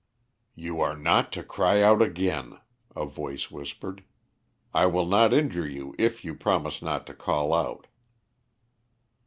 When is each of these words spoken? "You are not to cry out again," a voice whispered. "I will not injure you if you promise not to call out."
"You 0.55 0.81
are 0.81 0.97
not 0.97 1.31
to 1.33 1.43
cry 1.43 1.83
out 1.83 2.01
again," 2.01 2.57
a 2.95 3.05
voice 3.05 3.51
whispered. 3.51 4.03
"I 4.73 4.87
will 4.87 5.05
not 5.05 5.31
injure 5.31 5.67
you 5.67 5.93
if 5.99 6.25
you 6.25 6.33
promise 6.33 6.81
not 6.81 7.05
to 7.05 7.13
call 7.13 7.53
out." 7.53 7.85